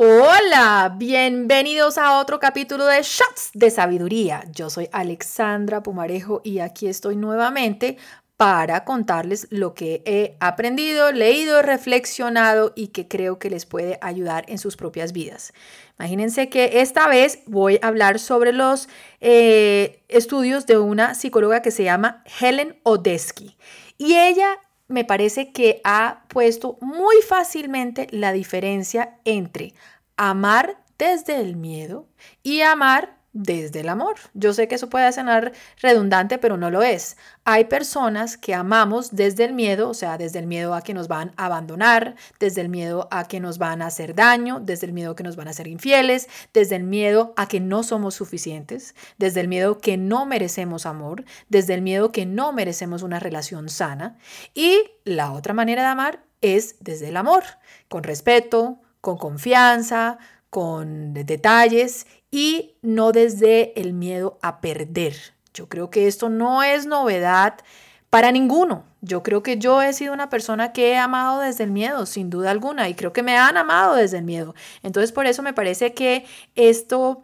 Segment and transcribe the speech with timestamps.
[0.00, 4.44] Hola, bienvenidos a otro capítulo de Shots de Sabiduría.
[4.52, 7.96] Yo soy Alexandra Pumarejo y aquí estoy nuevamente
[8.36, 14.44] para contarles lo que he aprendido, leído, reflexionado y que creo que les puede ayudar
[14.46, 15.52] en sus propias vidas.
[15.98, 18.88] Imagínense que esta vez voy a hablar sobre los
[19.20, 23.56] eh, estudios de una psicóloga que se llama Helen Odesky
[23.96, 29.74] y ella me parece que ha puesto muy fácilmente la diferencia entre
[30.16, 32.08] amar desde el miedo
[32.42, 34.16] y amar desde el amor.
[34.34, 37.16] Yo sé que eso puede sonar redundante, pero no lo es.
[37.44, 41.06] Hay personas que amamos desde el miedo, o sea, desde el miedo a que nos
[41.06, 44.92] van a abandonar, desde el miedo a que nos van a hacer daño, desde el
[44.92, 48.16] miedo a que nos van a ser infieles, desde el miedo a que no somos
[48.16, 53.20] suficientes, desde el miedo que no merecemos amor, desde el miedo que no merecemos una
[53.20, 54.18] relación sana.
[54.52, 57.44] Y la otra manera de amar es desde el amor,
[57.88, 60.18] con respeto, con confianza,
[60.50, 65.16] con detalles y no desde el miedo a perder.
[65.54, 67.58] Yo creo que esto no es novedad
[68.10, 68.84] para ninguno.
[69.00, 72.30] Yo creo que yo he sido una persona que he amado desde el miedo, sin
[72.30, 74.54] duda alguna, y creo que me han amado desde el miedo.
[74.82, 76.24] Entonces, por eso me parece que
[76.56, 77.22] esto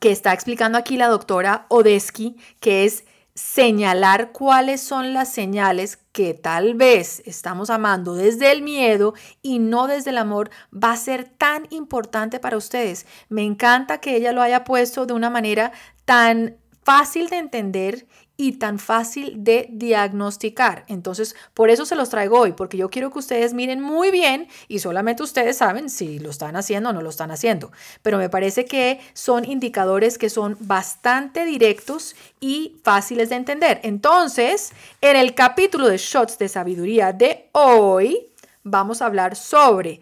[0.00, 6.34] que está explicando aquí la doctora Odesky, que es señalar cuáles son las señales que
[6.34, 11.24] tal vez estamos amando desde el miedo y no desde el amor va a ser
[11.24, 13.06] tan importante para ustedes.
[13.28, 15.72] Me encanta que ella lo haya puesto de una manera
[16.04, 20.84] tan fácil de entender y tan fácil de diagnosticar.
[20.88, 24.48] Entonces, por eso se los traigo hoy, porque yo quiero que ustedes miren muy bien
[24.68, 27.72] y solamente ustedes saben si lo están haciendo o no lo están haciendo.
[28.02, 33.80] Pero me parece que son indicadores que son bastante directos y fáciles de entender.
[33.82, 38.28] Entonces, en el capítulo de Shots de Sabiduría de hoy,
[38.62, 40.00] vamos a hablar sobre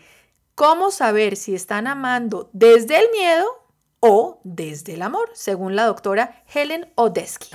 [0.54, 3.59] cómo saber si están amando desde el miedo
[4.00, 7.50] o desde el amor, según la doctora Helen Odesky.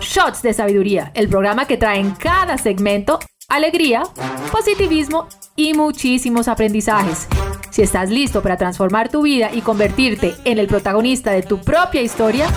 [0.00, 4.02] Shots de Sabiduría, el programa que trae en cada segmento alegría,
[4.52, 7.26] positivismo y muchísimos aprendizajes.
[7.70, 12.02] Si estás listo para transformar tu vida y convertirte en el protagonista de tu propia
[12.02, 12.48] historia,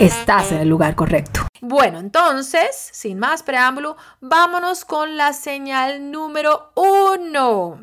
[0.00, 1.46] estás en el lugar correcto.
[1.60, 7.80] Bueno, entonces, sin más preámbulo, vámonos con la señal número uno.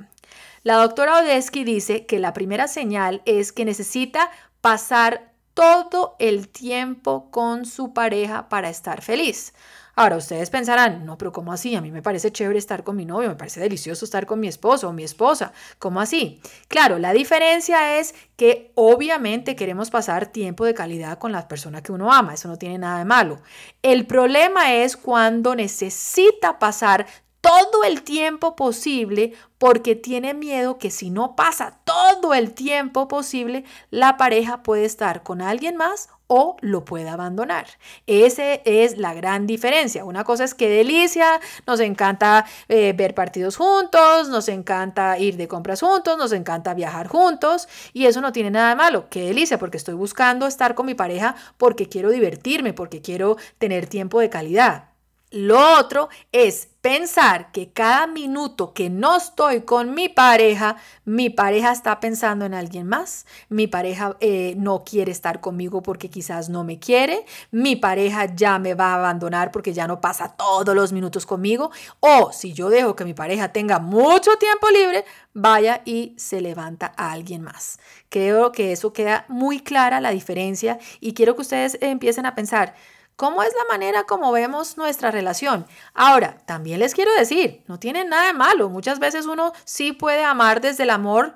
[0.64, 4.30] La doctora Odesky dice que la primera señal es que necesita
[4.64, 9.54] pasar todo el tiempo con su pareja para estar feliz.
[9.94, 11.76] Ahora, ustedes pensarán, no, pero ¿cómo así?
[11.76, 14.48] A mí me parece chévere estar con mi novio, me parece delicioso estar con mi
[14.48, 15.52] esposo o mi esposa.
[15.80, 16.42] ¿Cómo así?
[16.70, 21.92] Claro, la diferencia es que obviamente queremos pasar tiempo de calidad con la persona que
[21.92, 23.42] uno ama, eso no tiene nada de malo.
[23.82, 27.06] El problema es cuando necesita pasar
[27.44, 33.66] todo el tiempo posible porque tiene miedo que si no pasa todo el tiempo posible,
[33.92, 37.68] la pareja puede estar con alguien más o lo puede abandonar.
[38.08, 40.06] Esa es la gran diferencia.
[40.06, 45.50] Una cosa es que delicia, nos encanta eh, ver partidos juntos, nos encanta ir de
[45.50, 49.10] compras juntos, nos encanta viajar juntos y eso no tiene nada de malo.
[49.10, 53.88] Qué delicia, porque estoy buscando estar con mi pareja porque quiero divertirme, porque quiero tener
[53.88, 54.93] tiempo de calidad.
[55.34, 61.72] Lo otro es pensar que cada minuto que no estoy con mi pareja, mi pareja
[61.72, 66.64] está pensando en alguien más, mi pareja eh, no quiere estar conmigo porque quizás no
[66.64, 70.94] me quiere, mi pareja ya me va a abandonar porque ya no pasa todos los
[70.94, 76.14] minutos conmigo, o si yo dejo que mi pareja tenga mucho tiempo libre, vaya y
[76.16, 77.80] se levanta a alguien más.
[78.10, 82.76] Creo que eso queda muy clara la diferencia y quiero que ustedes empiecen a pensar,
[83.16, 85.68] ¿Cómo es la manera como vemos nuestra relación?
[85.94, 88.70] Ahora, también les quiero decir, no tiene nada de malo.
[88.70, 91.36] Muchas veces uno sí puede amar desde el amor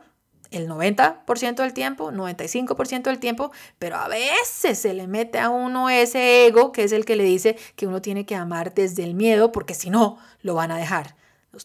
[0.51, 5.89] el 90% del tiempo, 95% del tiempo, pero a veces se le mete a uno
[5.89, 9.13] ese ego que es el que le dice que uno tiene que amar desde el
[9.13, 11.15] miedo porque si no, lo van a dejar.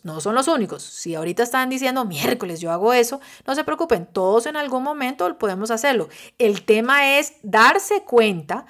[0.04, 0.82] No son los únicos.
[0.82, 5.38] Si ahorita están diciendo miércoles yo hago eso, no se preocupen, todos en algún momento
[5.38, 6.08] podemos hacerlo.
[6.38, 8.66] El tema es darse cuenta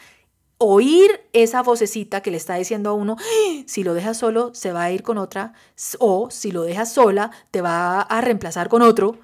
[0.62, 3.62] oír esa vocecita que le está diciendo a uno, ¡Ah!
[3.66, 5.54] si lo dejas solo, se va a ir con otra,
[5.98, 9.18] o si lo dejas sola, te va a reemplazar con otro,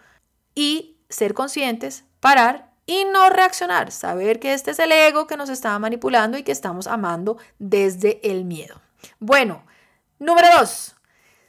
[0.55, 5.51] y ser conscientes, parar y no reaccionar, saber que este es el ego que nos
[5.51, 8.81] está manipulando y que estamos amando desde el miedo.
[9.21, 9.63] Bueno,
[10.19, 10.97] número dos,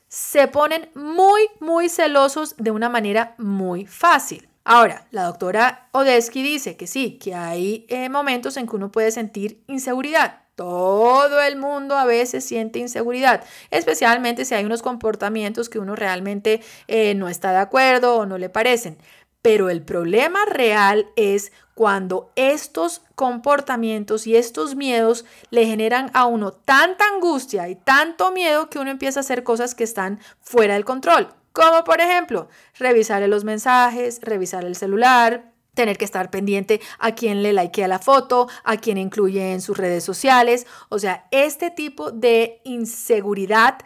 [0.10, 4.49] se ponen muy, muy celosos de una manera muy fácil.
[4.64, 9.12] Ahora, la doctora Odesky dice que sí, que hay eh, momentos en que uno puede
[9.12, 10.44] sentir inseguridad.
[10.56, 16.62] Todo el mundo a veces siente inseguridad, especialmente si hay unos comportamientos que uno realmente
[16.88, 18.98] eh, no está de acuerdo o no le parecen.
[19.42, 26.52] Pero el problema real es cuando estos comportamientos y estos miedos le generan a uno
[26.52, 30.84] tanta angustia y tanto miedo que uno empieza a hacer cosas que están fuera del
[30.84, 31.39] control.
[31.60, 32.48] Como por ejemplo,
[32.78, 38.00] revisar los mensajes, revisar el celular, tener que estar pendiente a quién le likea la
[38.00, 40.66] foto, a quién incluye en sus redes sociales.
[40.88, 43.78] O sea, este tipo de inseguridad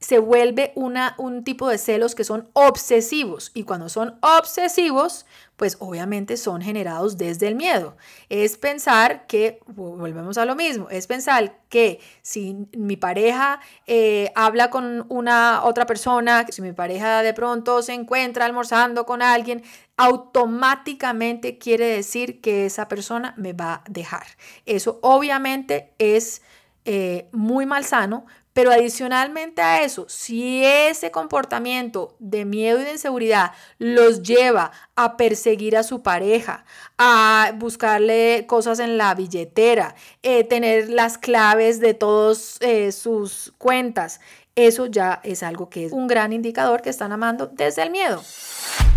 [0.00, 5.76] se vuelve una, un tipo de celos que son obsesivos y cuando son obsesivos, pues
[5.80, 7.96] obviamente son generados desde el miedo.
[8.28, 13.58] Es pensar que, volvemos a lo mismo, es pensar que si mi pareja
[13.88, 19.20] eh, habla con una otra persona, si mi pareja de pronto se encuentra almorzando con
[19.20, 19.64] alguien,
[19.96, 24.26] automáticamente quiere decir que esa persona me va a dejar.
[24.64, 26.40] Eso obviamente es
[26.84, 28.26] eh, muy malsano,
[28.58, 35.16] pero adicionalmente a eso, si ese comportamiento de miedo y de inseguridad los lleva a
[35.16, 36.64] perseguir a su pareja,
[36.98, 39.94] a buscarle cosas en la billetera,
[40.24, 44.18] eh, tener las claves de todas eh, sus cuentas,
[44.56, 48.20] eso ya es algo que es un gran indicador que están amando desde el miedo.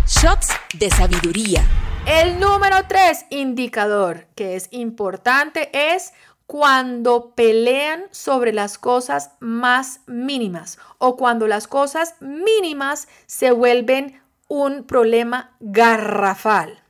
[0.08, 1.64] Shots de sabiduría.
[2.04, 6.12] El número tres indicador que es importante es
[6.46, 14.84] cuando pelean sobre las cosas más mínimas o cuando las cosas mínimas se vuelven un
[14.84, 16.82] problema garrafal.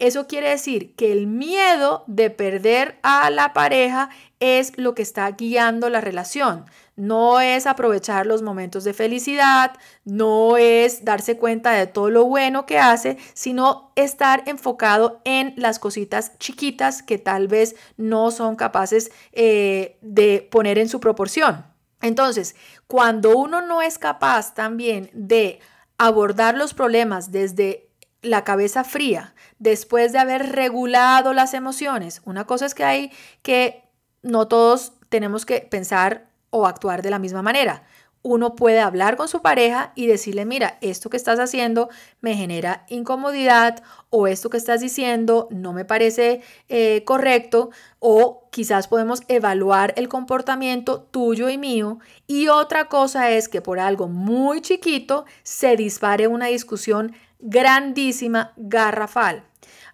[0.00, 4.10] Eso quiere decir que el miedo de perder a la pareja
[4.40, 6.64] es lo que está guiando la relación.
[6.96, 9.72] No es aprovechar los momentos de felicidad,
[10.04, 15.78] no es darse cuenta de todo lo bueno que hace, sino estar enfocado en las
[15.78, 21.64] cositas chiquitas que tal vez no son capaces eh, de poner en su proporción.
[22.00, 22.54] Entonces,
[22.86, 25.60] cuando uno no es capaz también de
[25.98, 27.88] abordar los problemas desde
[28.22, 33.12] la cabeza fría, después de haber regulado las emociones, una cosa es que hay
[33.42, 33.84] que
[34.22, 37.82] no todos tenemos que pensar o actuar de la misma manera.
[38.22, 41.90] Uno puede hablar con su pareja y decirle, mira, esto que estás haciendo
[42.20, 48.86] me genera incomodidad o esto que estás diciendo no me parece eh, correcto o quizás
[48.86, 51.98] podemos evaluar el comportamiento tuyo y mío.
[52.28, 59.42] Y otra cosa es que por algo muy chiquito se dispare una discusión grandísima, garrafal.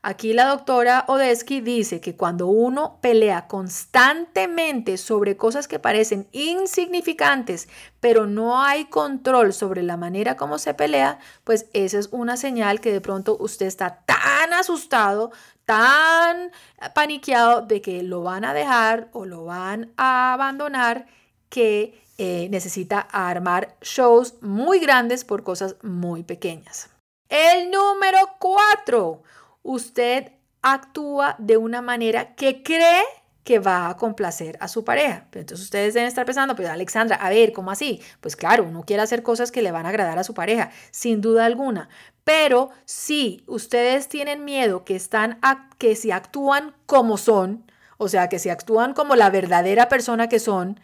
[0.03, 7.69] Aquí la doctora Odesky dice que cuando uno pelea constantemente sobre cosas que parecen insignificantes,
[8.01, 12.81] pero no hay control sobre la manera como se pelea, pues esa es una señal
[12.81, 15.33] que de pronto usted está tan asustado,
[15.67, 16.51] tan
[16.95, 21.07] paniqueado de que lo van a dejar o lo van a abandonar
[21.51, 26.89] que eh, necesita armar shows muy grandes por cosas muy pequeñas.
[27.29, 29.23] El número cuatro,
[29.63, 33.03] usted actúa de una manera que cree
[33.45, 35.27] que va a complacer a su pareja.
[35.31, 38.01] Pero entonces ustedes deben estar pensando, pero Alexandra, a ver, ¿cómo así?
[38.21, 41.21] Pues claro, uno quiere hacer cosas que le van a agradar a su pareja, sin
[41.21, 41.89] duda alguna.
[42.25, 45.41] Pero si ustedes tienen miedo que están
[45.79, 47.65] que si actúan como son,
[47.97, 50.79] o sea, que si actúan como la verdadera persona que son,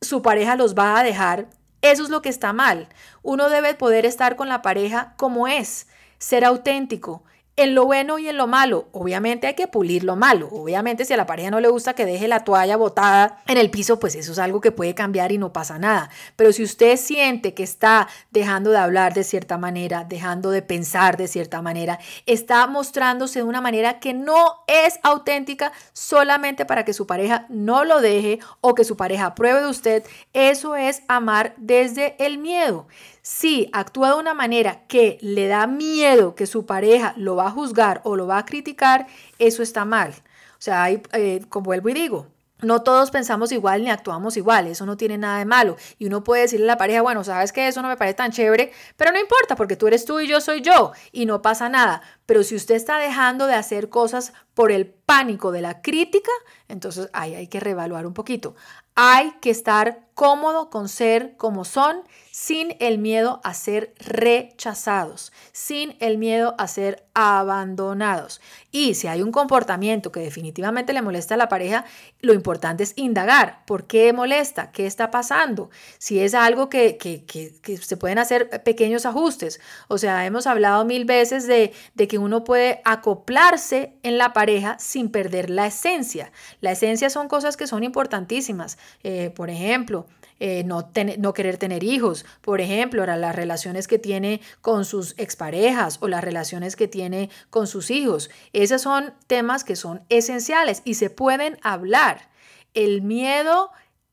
[0.00, 1.48] su pareja los va a dejar.
[1.80, 2.88] Eso es lo que está mal.
[3.22, 5.86] Uno debe poder estar con la pareja como es,
[6.18, 7.24] ser auténtico
[7.58, 8.88] en lo bueno y en lo malo.
[8.92, 10.48] Obviamente hay que pulir lo malo.
[10.52, 13.68] Obviamente si a la pareja no le gusta que deje la toalla botada en el
[13.68, 16.08] piso, pues eso es algo que puede cambiar y no pasa nada.
[16.36, 21.16] Pero si usted siente que está dejando de hablar de cierta manera, dejando de pensar
[21.16, 26.92] de cierta manera, está mostrándose de una manera que no es auténtica solamente para que
[26.92, 31.54] su pareja no lo deje o que su pareja apruebe de usted, eso es amar
[31.56, 32.86] desde el miedo.
[33.30, 37.50] Si actúa de una manera que le da miedo que su pareja lo va a
[37.50, 39.06] juzgar o lo va a criticar,
[39.38, 40.14] eso está mal.
[40.52, 42.28] O sea, hay, eh, como vuelvo y digo,
[42.62, 45.76] no todos pensamos igual ni actuamos igual, eso no tiene nada de malo.
[45.98, 48.32] Y uno puede decirle a la pareja, bueno, sabes que eso no me parece tan
[48.32, 51.68] chévere, pero no importa porque tú eres tú y yo soy yo y no pasa
[51.68, 52.00] nada.
[52.24, 56.32] Pero si usted está dejando de hacer cosas por el pánico de la crítica,
[56.66, 58.56] entonces ahí hay que reevaluar un poquito.
[58.94, 62.02] Hay que estar cómodo con ser como son,
[62.40, 68.40] sin el miedo a ser rechazados, sin el miedo a ser abandonados.
[68.70, 71.84] Y si hay un comportamiento que definitivamente le molesta a la pareja,
[72.20, 73.64] lo importante es indagar.
[73.66, 74.70] ¿Por qué molesta?
[74.70, 75.70] ¿Qué está pasando?
[75.98, 79.60] Si es algo que, que, se pueden hacer pequeños ajustes.
[79.88, 84.78] O sea, hemos hablado mil veces de, de que uno puede acoplarse en la pareja
[84.78, 86.30] sin perder la esencia.
[86.60, 88.78] La esencia son cosas que son importantísimas.
[89.02, 90.06] Eh, por ejemplo,
[90.40, 95.98] eh, no, no querer tener hijos, por ejemplo, las relaciones que tiene con sus exparejas
[96.00, 98.30] o las relaciones que tiene con sus hijos.
[98.52, 102.30] Esos son temas que son esenciales y se pueden hablar.
[102.74, 103.70] El miedo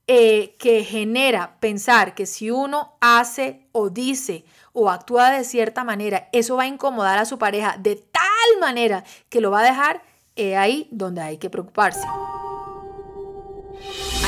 [0.07, 6.29] eh, que genera pensar que si uno hace o dice o actúa de cierta manera,
[6.31, 10.03] eso va a incomodar a su pareja de tal manera que lo va a dejar,
[10.35, 12.05] es ahí donde hay que preocuparse.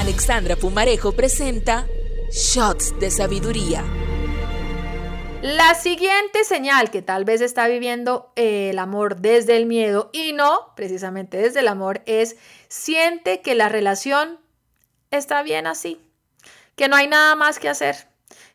[0.08, 1.86] Alexandra Pumarejo presenta
[2.32, 3.84] Shots de Sabiduría.
[5.42, 10.32] La siguiente señal que tal vez está viviendo eh, el amor desde el miedo y
[10.32, 12.38] no precisamente desde el amor es
[12.70, 14.40] siente que la relación
[15.12, 16.00] está bien así,
[16.78, 18.08] que no hay nada más que hacer,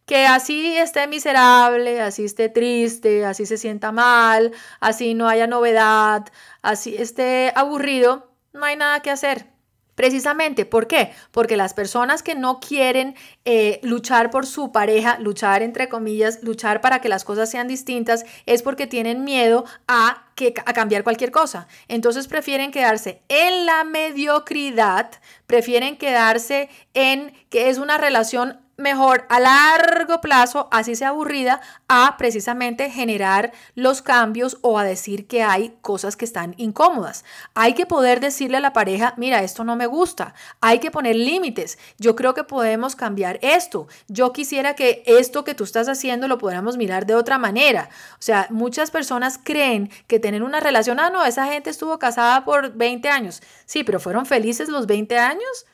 [0.07, 6.25] que así esté miserable, así esté triste, así se sienta mal, así no haya novedad,
[6.63, 9.52] así esté aburrido, no hay nada que hacer.
[10.03, 11.13] Precisamente, ¿por qué?
[11.31, 16.81] Porque las personas que no quieren eh, luchar por su pareja, luchar entre comillas, luchar
[16.81, 21.31] para que las cosas sean distintas, es porque tienen miedo a, que, a cambiar cualquier
[21.31, 21.69] cosa.
[21.87, 25.09] Entonces prefieren quedarse en la mediocridad,
[25.47, 32.17] prefieren quedarse en que es una relación mejor a largo plazo, así sea aburrida, a
[32.17, 37.25] precisamente generar los cambios o a decir que hay cosas que están incómodas.
[37.55, 40.35] Hay que poder decirle a la pareja, mira, esto no me gusta.
[40.61, 41.79] Hay que poner límites.
[41.99, 43.89] Yo creo que podemos cambiar esto.
[44.09, 47.89] Yo quisiera que esto que tú estás haciendo lo podamos mirar de otra manera.
[48.15, 52.45] O sea, muchas personas creen que tener una relación, ah, no, esa gente estuvo casada
[52.45, 53.43] por 20 años.
[53.67, 55.67] Sí, pero ¿fueron felices los 20 años?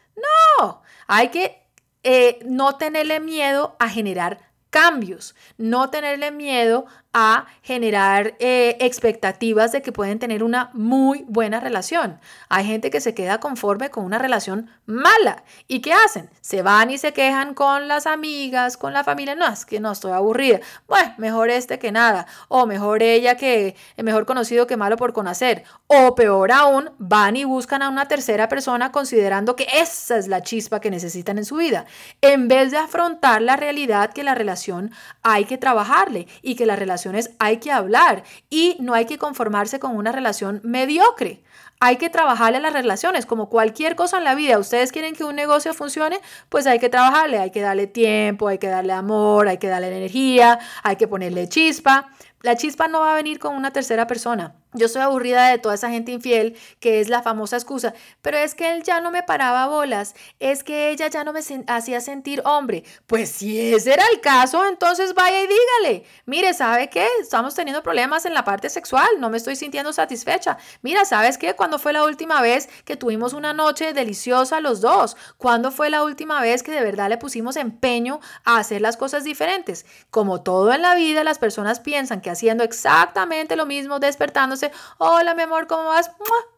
[0.59, 1.68] No, hay que
[2.11, 4.39] eh, no tenerle miedo a generar
[4.71, 11.59] cambios, no tenerle miedo a generar eh, expectativas de que pueden tener una muy buena
[11.59, 12.21] relación.
[12.49, 15.43] Hay gente que se queda conforme con una relación mala.
[15.67, 16.29] ¿Y qué hacen?
[16.43, 19.35] Se van y se quejan con las amigas, con la familia.
[19.35, 20.61] No, es que no estoy aburrida.
[20.87, 22.27] Bueno, mejor este que nada.
[22.49, 25.65] O mejor ella que, mejor conocido que malo por conocer.
[25.87, 30.43] O peor aún, van y buscan a una tercera persona considerando que esa es la
[30.43, 31.87] chispa que necesitan en su vida.
[32.21, 36.77] En vez de afrontar la realidad que la relación hay que trabajarle y que la
[36.77, 37.08] relación
[37.39, 41.43] hay que hablar y no hay que conformarse con una relación mediocre.
[41.81, 44.59] Hay que trabajarle las relaciones, como cualquier cosa en la vida.
[44.59, 48.59] Ustedes quieren que un negocio funcione, pues hay que trabajarle, hay que darle tiempo, hay
[48.59, 52.09] que darle amor, hay que darle energía, hay que ponerle chispa.
[52.43, 54.55] La chispa no va a venir con una tercera persona.
[54.75, 58.55] Yo estoy aburrida de toda esa gente infiel, que es la famosa excusa, pero es
[58.55, 62.43] que él ya no me paraba bolas, es que ella ya no me hacía sentir
[62.45, 62.85] hombre.
[63.07, 67.07] Pues si ese era el caso, entonces vaya y dígale, mire, ¿sabe qué?
[67.19, 70.59] Estamos teniendo problemas en la parte sexual, no me estoy sintiendo satisfecha.
[70.83, 71.55] Mira, ¿sabes qué?
[71.55, 75.17] ¿Cuándo fue la última vez que tuvimos una noche deliciosa los dos?
[75.39, 79.25] ¿Cuándo fue la última vez que de verdad le pusimos empeño a hacer las cosas
[79.25, 79.87] diferentes?
[80.11, 83.99] Como todo en la vida, las personas piensan que haciendo exactamente lo mismo,
[84.99, 86.11] hola mi amor, ¿cómo vas?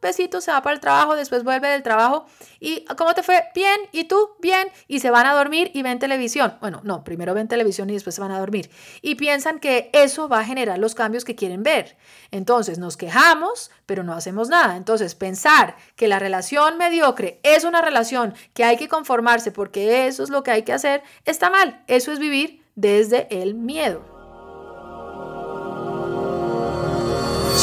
[0.02, 2.26] Besito, se va para el trabajo, después vuelve del trabajo.
[2.58, 3.44] ¿Y cómo te fue?
[3.54, 4.30] Bien, ¿y tú?
[4.40, 4.68] Bien.
[4.88, 6.56] Y se van a dormir y ven televisión.
[6.60, 8.70] Bueno, no, primero ven televisión y después se van a dormir.
[9.02, 11.96] Y piensan que eso va a generar los cambios que quieren ver.
[12.30, 14.76] Entonces nos quejamos, pero no hacemos nada.
[14.76, 20.22] Entonces pensar que la relación mediocre es una relación que hay que conformarse porque eso
[20.22, 21.82] es lo que hay que hacer, está mal.
[21.86, 24.09] Eso es vivir desde el miedo.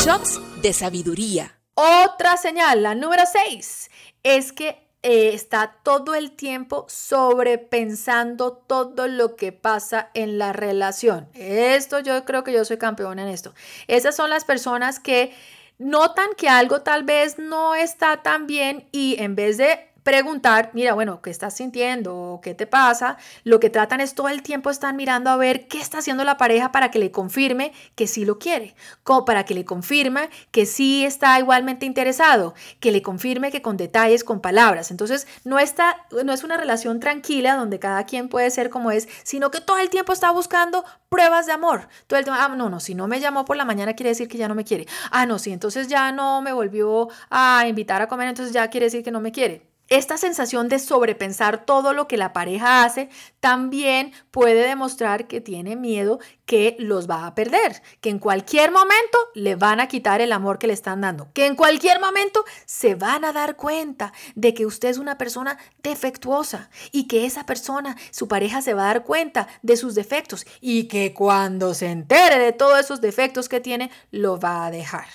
[0.06, 1.58] Shots de sabiduría.
[1.74, 3.90] Otra señal, la número 6,
[4.22, 11.28] es que eh, está todo el tiempo sobrepensando todo lo que pasa en la relación.
[11.34, 13.56] Esto yo creo que yo soy campeona en esto.
[13.88, 15.34] Esas son las personas que
[15.80, 20.94] notan que algo tal vez no está tan bien y en vez de preguntar, mira,
[20.94, 22.40] bueno, ¿qué estás sintiendo?
[22.42, 23.18] ¿Qué te pasa?
[23.44, 26.38] Lo que tratan es todo el tiempo están mirando a ver qué está haciendo la
[26.38, 28.74] pareja para que le confirme que sí lo quiere,
[29.04, 33.76] como para que le confirme que sí está igualmente interesado, que le confirme que con
[33.76, 34.92] detalles, con palabras.
[34.92, 39.10] Entonces, no, está, no es una relación tranquila donde cada quien puede ser como es,
[39.24, 41.90] sino que todo el tiempo está buscando pruebas de amor.
[42.08, 44.30] Todo el tiempo, ah, no, no, si no me llamó por la mañana quiere decir
[44.30, 44.88] que ya no me quiere.
[45.12, 48.86] Ah, no, sí, entonces ya no me volvió a invitar a comer, entonces ya quiere
[48.86, 49.67] decir que no me quiere.
[49.90, 55.78] Esta sensación de sobrepensar todo lo que la pareja hace también puede demostrar que tiene
[55.78, 60.34] miedo que los va a perder, que en cualquier momento le van a quitar el
[60.34, 64.54] amor que le están dando, que en cualquier momento se van a dar cuenta de
[64.54, 68.94] que usted es una persona defectuosa y que esa persona, su pareja, se va a
[68.94, 73.62] dar cuenta de sus defectos y que cuando se entere de todos esos defectos que
[73.62, 75.08] tiene, lo va a dejar.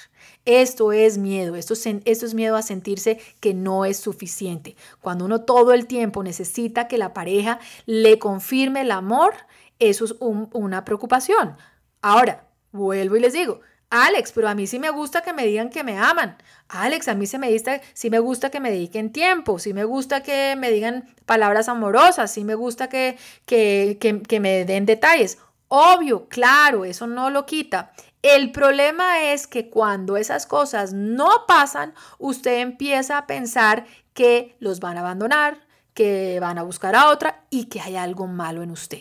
[0.45, 4.77] Esto es miedo, esto es, miedo a sentirse que no es suficiente.
[5.01, 9.35] Cuando uno todo el tiempo necesita que la pareja le confirme el amor,
[9.79, 11.57] eso es una preocupación.
[12.01, 15.71] Ahora, vuelvo y les digo, Alex, pero a mí sí me gusta que me digan
[15.71, 16.37] que me aman.
[16.69, 17.57] Alex, a mí sí me,
[17.93, 22.33] sí me gusta que me dediquen tiempo, sí me gusta que me digan palabras amorosas,
[22.33, 25.39] sí me gusta que, que, que me den detalles.
[25.69, 27.93] Obvio, claro, eso no lo quita.
[28.23, 34.79] El problema es que cuando esas cosas no pasan, usted empieza a pensar que los
[34.79, 38.71] van a abandonar, que van a buscar a otra y que hay algo malo en
[38.71, 39.01] usted.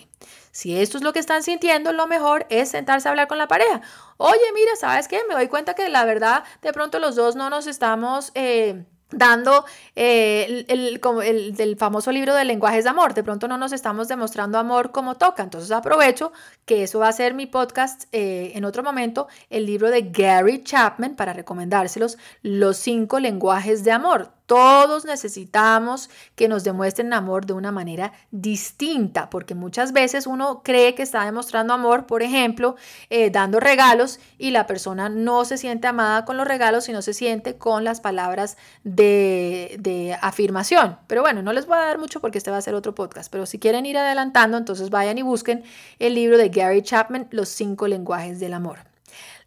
[0.51, 3.47] Si esto es lo que están sintiendo, lo mejor es sentarse a hablar con la
[3.47, 3.81] pareja.
[4.17, 5.21] Oye, mira, ¿sabes qué?
[5.29, 8.31] Me doy cuenta que la verdad, de pronto los dos no nos estamos...
[8.33, 9.65] Eh, dando
[9.95, 13.13] eh, el, el, el, famoso libro de lenguajes de amor.
[13.13, 15.43] De pronto no nos estamos demostrando amor como toca.
[15.43, 16.31] Entonces aprovecho
[16.65, 20.63] que eso va a ser mi podcast eh, en otro momento, el libro de Gary
[20.63, 24.31] Chapman para recomendárselos, Los cinco lenguajes de amor.
[24.51, 30.93] Todos necesitamos que nos demuestren amor de una manera distinta, porque muchas veces uno cree
[30.93, 32.75] que está demostrando amor, por ejemplo,
[33.09, 37.13] eh, dando regalos y la persona no se siente amada con los regalos, sino se
[37.13, 40.97] siente con las palabras de, de afirmación.
[41.07, 43.31] Pero bueno, no les voy a dar mucho porque este va a ser otro podcast,
[43.31, 45.63] pero si quieren ir adelantando, entonces vayan y busquen
[45.97, 48.90] el libro de Gary Chapman, Los cinco lenguajes del amor.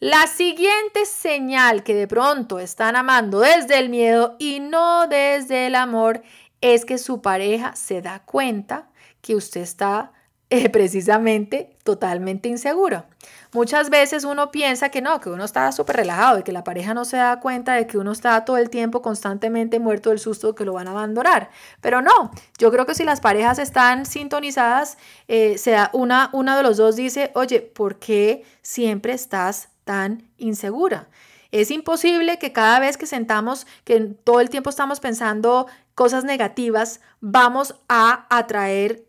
[0.00, 5.76] La siguiente señal que de pronto están amando desde el miedo y no desde el
[5.76, 6.22] amor
[6.60, 8.88] es que su pareja se da cuenta
[9.20, 10.12] que usted está
[10.50, 13.04] eh, precisamente totalmente inseguro.
[13.52, 16.92] Muchas veces uno piensa que no, que uno está súper relajado y que la pareja
[16.92, 20.56] no se da cuenta de que uno está todo el tiempo constantemente muerto del susto
[20.56, 21.50] que lo van a abandonar.
[21.80, 24.98] Pero no, yo creo que si las parejas están sintonizadas,
[25.28, 31.08] eh, sea una, una de los dos dice, oye, ¿por qué siempre estás tan insegura.
[31.50, 37.00] Es imposible que cada vez que sentamos, que todo el tiempo estamos pensando cosas negativas,
[37.20, 39.04] vamos a atraer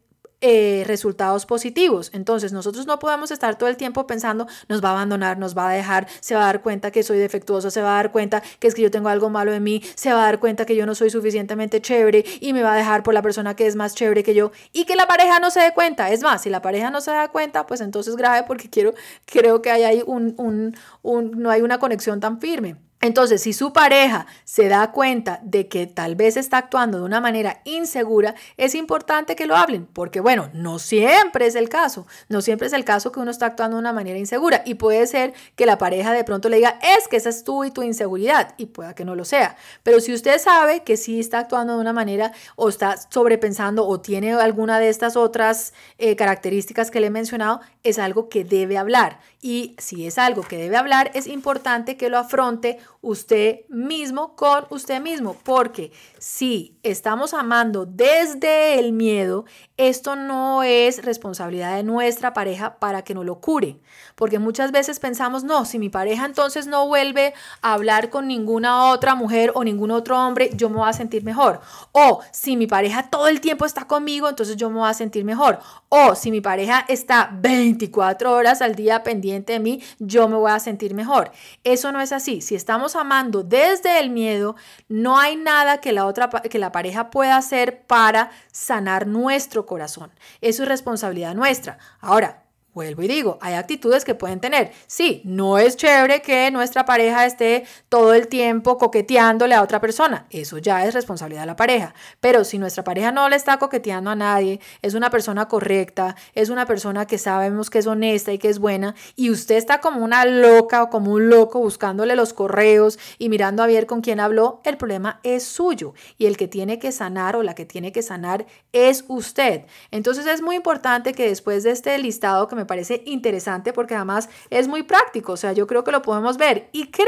[0.47, 2.11] eh, resultados positivos.
[2.13, 5.69] Entonces, nosotros no podemos estar todo el tiempo pensando, nos va a abandonar, nos va
[5.69, 8.43] a dejar, se va a dar cuenta que soy defectuoso, se va a dar cuenta
[8.59, 10.75] que es que yo tengo algo malo en mí, se va a dar cuenta que
[10.75, 13.75] yo no soy suficientemente chévere y me va a dejar por la persona que es
[13.75, 16.12] más chévere que yo y que la pareja no se dé cuenta.
[16.12, 18.93] Es más, si la pareja no se da cuenta, pues entonces grave porque quiero,
[19.25, 22.75] creo que hay ahí un, un, un, no hay una conexión tan firme.
[23.01, 27.21] Entonces, si su pareja se da cuenta de que tal vez está actuando de una
[27.21, 32.41] manera insegura, es importante que lo hablen, porque bueno, no siempre es el caso, no
[32.41, 35.34] siempre es el caso que uno está actuando de una manera insegura y puede ser
[35.55, 38.55] que la pareja de pronto le diga, es que esa es tú y tu inseguridad
[38.58, 39.55] y pueda que no lo sea.
[39.84, 44.01] Pero si usted sabe que sí está actuando de una manera o está sobrepensando o
[44.01, 48.77] tiene alguna de estas otras eh, características que le he mencionado, es algo que debe
[48.77, 49.19] hablar.
[49.41, 54.65] Y si es algo que debe hablar, es importante que lo afronte usted mismo con
[54.72, 59.46] usted mismo, porque si estamos amando desde el miedo,
[59.78, 63.80] esto no es responsabilidad de nuestra pareja para que no lo cure,
[64.15, 68.89] porque muchas veces pensamos, no, si mi pareja entonces no vuelve a hablar con ninguna
[68.89, 71.62] otra mujer o ningún otro hombre, yo me voy a sentir mejor.
[71.91, 75.24] O si mi pareja todo el tiempo está conmigo, entonces yo me voy a sentir
[75.26, 75.60] mejor.
[75.89, 80.52] O si mi pareja está 24 horas al día pendiente de mí, yo me voy
[80.52, 81.32] a sentir mejor.
[81.63, 82.41] Eso no es así.
[82.41, 84.55] Si estamos amando desde el miedo,
[84.88, 90.12] no hay nada que la otra que la pareja pueda hacer para sanar nuestro corazón.
[90.41, 91.77] Eso es responsabilidad nuestra.
[91.99, 92.44] Ahora,
[92.75, 94.73] Vuelvo y digo, hay actitudes que pueden tener.
[94.85, 100.25] Sí, no es chévere que nuestra pareja esté todo el tiempo coqueteándole a otra persona.
[100.29, 101.93] Eso ya es responsabilidad de la pareja.
[102.19, 106.49] Pero si nuestra pareja no le está coqueteando a nadie, es una persona correcta, es
[106.49, 110.03] una persona que sabemos que es honesta y que es buena, y usted está como
[110.03, 114.19] una loca o como un loco buscándole los correos y mirando a ver con quién
[114.19, 115.93] habló, el problema es suyo.
[116.17, 119.65] Y el que tiene que sanar o la que tiene que sanar es usted.
[119.91, 124.30] Entonces es muy importante que después de este listado que me parece interesante porque además
[124.49, 127.06] es muy práctico, o sea, yo creo que lo podemos ver y creo,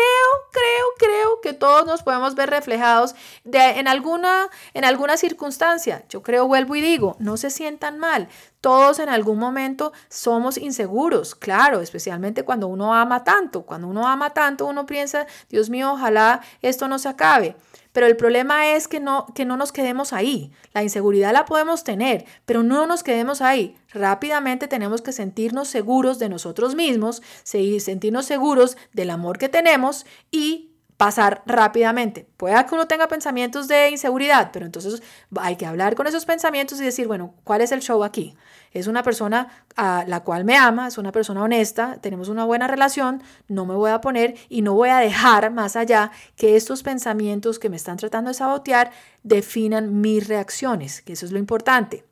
[0.51, 6.05] creo, creo que todos nos podemos ver reflejados de, en, alguna, en alguna circunstancia.
[6.09, 8.27] Yo creo, vuelvo y digo, no se sientan mal.
[8.61, 13.63] Todos en algún momento somos inseguros, claro, especialmente cuando uno ama tanto.
[13.63, 17.55] Cuando uno ama tanto, uno piensa, Dios mío, ojalá esto no se acabe.
[17.97, 20.51] Pero el problema es que no, que no nos quedemos ahí.
[20.71, 23.75] La inseguridad la podemos tener, pero no nos quedemos ahí.
[23.91, 30.76] Rápidamente tenemos que sentirnos seguros de nosotros mismos, sentirnos seguros del amor que tenemos y
[30.97, 32.27] pasar rápidamente.
[32.37, 35.01] Puede que uno tenga pensamientos de inseguridad, pero entonces
[35.39, 38.35] hay que hablar con esos pensamientos y decir, bueno, ¿cuál es el show aquí?
[38.73, 42.67] Es una persona a la cual me ama, es una persona honesta, tenemos una buena
[42.67, 46.81] relación, no me voy a poner y no voy a dejar más allá que estos
[46.81, 48.91] pensamientos que me están tratando de sabotear
[49.23, 52.05] definan mis reacciones, que eso es lo importante.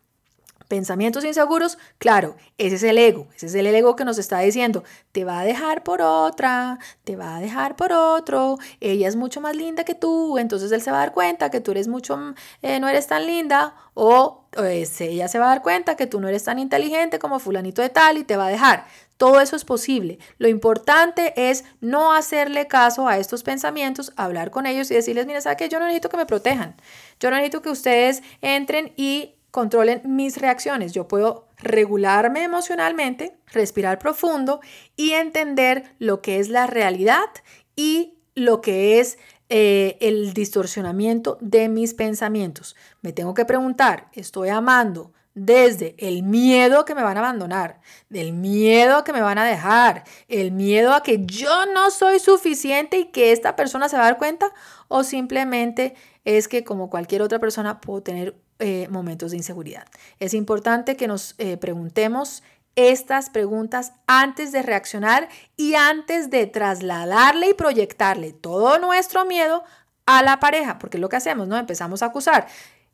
[0.68, 4.84] Pensamientos inseguros, claro, ese es el ego, ese es el ego que nos está diciendo,
[5.12, 9.42] te va a dejar por otra, te va a dejar por otro, ella es mucho
[9.42, 12.18] más linda que tú, entonces él se va a dar cuenta que tú eres mucho,
[12.62, 16.20] eh, no eres tan linda, o pues, ella se va a dar cuenta que tú
[16.20, 18.86] no eres tan inteligente como fulanito de tal y te va a dejar.
[19.18, 20.20] Todo eso es posible.
[20.38, 25.40] Lo importante es no hacerle caso a estos pensamientos, hablar con ellos y decirles, mira,
[25.40, 25.70] ¿sabes qué?
[25.70, 26.76] Yo no necesito que me protejan.
[27.20, 30.92] Yo no necesito que ustedes entren y controlen mis reacciones.
[30.92, 34.60] Yo puedo regularme emocionalmente, respirar profundo
[34.98, 37.30] y entender lo que es la realidad
[37.74, 42.76] y lo que es eh, el distorsionamiento de mis pensamientos.
[43.02, 48.34] Me tengo que preguntar, ¿estoy amando desde el miedo que me van a abandonar, del
[48.34, 53.06] miedo que me van a dejar, el miedo a que yo no soy suficiente y
[53.06, 54.52] que esta persona se va a dar cuenta?
[54.90, 59.86] ¿O simplemente es que como cualquier otra persona puedo tener eh, momentos de inseguridad.
[60.20, 62.44] Es importante que nos eh, preguntemos
[62.76, 69.64] estas preguntas antes de reaccionar y antes de trasladarle y proyectarle todo nuestro miedo
[70.06, 71.58] a la pareja, porque es lo que hacemos, ¿no?
[71.58, 72.48] Empezamos a acusar.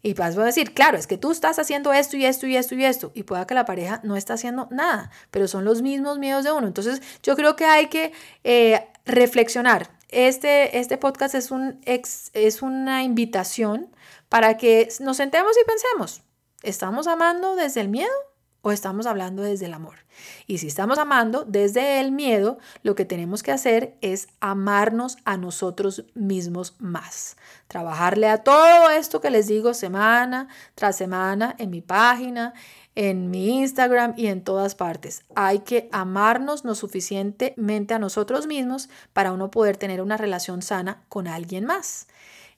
[0.03, 2.73] Y vas a decir, claro, es que tú estás haciendo esto y esto y esto
[2.73, 3.11] y esto.
[3.13, 6.51] Y pueda que la pareja no está haciendo nada, pero son los mismos miedos de
[6.51, 6.65] uno.
[6.65, 8.11] Entonces, yo creo que hay que
[8.43, 9.91] eh, reflexionar.
[10.09, 13.89] Este, este podcast es, un es una invitación
[14.31, 16.23] para que nos sentemos y pensemos,
[16.63, 18.13] ¿estamos amando desde el miedo
[18.61, 20.05] o estamos hablando desde el amor?
[20.47, 25.35] Y si estamos amando desde el miedo, lo que tenemos que hacer es amarnos a
[25.35, 27.35] nosotros mismos más.
[27.67, 32.53] Trabajarle a todo esto que les digo semana tras semana en mi página,
[32.95, 35.25] en mi Instagram y en todas partes.
[35.35, 41.03] Hay que amarnos lo suficientemente a nosotros mismos para uno poder tener una relación sana
[41.09, 42.07] con alguien más.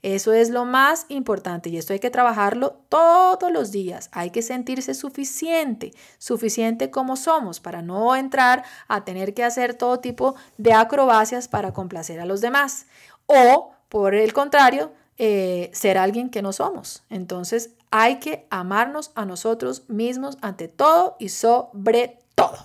[0.04, 4.10] Eso es lo más importante y esto hay que trabajarlo todos los días.
[4.12, 10.02] Hay que sentirse suficiente, suficiente como somos para no entrar a tener que hacer todo
[10.02, 12.86] tipo de acrobacias para complacer a los demás.
[13.28, 17.04] O, por el contrario, eh, ser alguien que no somos.
[17.10, 22.58] Entonces hay que amarnos a nosotros mismos ante todo y sobre todo.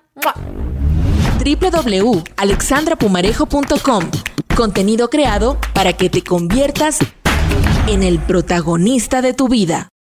[1.40, 4.12] www.alexandrapumarejo.com
[4.56, 7.00] Contenido creado para que te conviertas
[7.88, 9.94] en el protagonista de tu vida.